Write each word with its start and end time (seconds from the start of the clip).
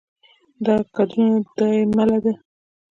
دا 0.65 0.75
کدرونه 0.95 1.37
دا 1.57 1.67
يې 1.75 1.83
مله 1.95 2.17
دي 2.23 2.33